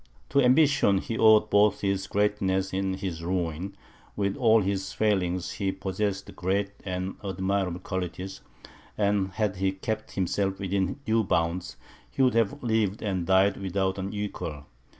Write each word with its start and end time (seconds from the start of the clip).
To 0.29 0.41
ambition, 0.41 0.97
he 0.97 1.15
owed 1.15 1.51
both 1.51 1.81
his 1.81 2.07
greatness 2.07 2.73
and 2.73 2.95
his 2.95 3.23
ruin; 3.23 3.75
with 4.15 4.35
all 4.35 4.61
his 4.63 4.91
failings, 4.93 5.51
he 5.51 5.71
possessed 5.71 6.35
great 6.35 6.71
and 6.83 7.17
admirable 7.23 7.81
qualities, 7.81 8.41
and 8.97 9.27
had 9.33 9.57
he 9.57 9.71
kept 9.71 10.13
himself 10.13 10.57
within 10.57 10.95
due 11.05 11.23
bounds, 11.23 11.77
he 12.09 12.23
would 12.23 12.33
have 12.33 12.63
lived 12.63 13.03
and 13.03 13.27
died 13.27 13.57
without 13.57 13.99
an 13.99 14.11
equal. 14.11 14.65